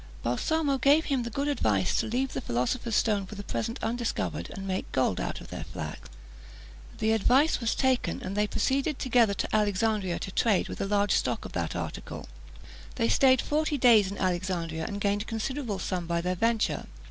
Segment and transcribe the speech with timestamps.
[0.23, 4.49] Balsamo gave him the good advice to leave the philosopher's stone for the present undiscovered,
[4.49, 6.09] and make gold out of their flax.
[6.97, 11.11] The advice was taken, and they proceeded together to Alexandria to trade, with a large
[11.13, 12.27] stock of that article.
[12.95, 16.87] They stayed forty days in Alexandria, and gained a considerable sum by their venture.